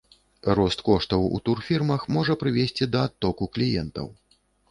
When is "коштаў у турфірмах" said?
0.87-2.07